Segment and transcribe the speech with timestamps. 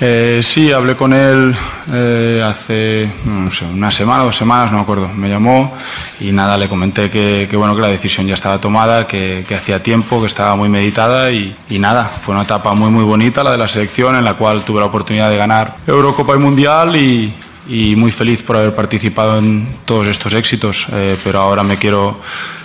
[0.00, 1.56] Eh, sí, hablé con él
[1.92, 3.10] eh, hace
[3.50, 5.08] sé, una semana dos semanas, no me acuerdo.
[5.08, 5.74] Me llamó
[6.20, 10.20] y nada, le comenté que, bueno, que la decisión ya estaba tomada, que, hacía tiempo,
[10.20, 13.68] que estaba muy meditada y, nada, fue una etapa muy muy bonita la de la
[13.68, 17.32] selección en la cual tuve la oportunidad de ganar Eurocopa y Mundial y,
[17.68, 22.20] y muy feliz por haber participado en todos estos éxitos, eh, pero ahora me quiero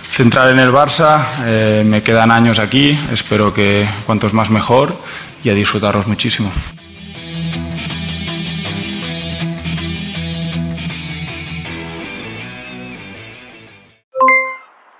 [0.08, 4.96] centrar en el Barça, eh, me quedan años aquí, espero que cuantos más mejor
[5.42, 6.50] y a disfrutarlos muchísimo.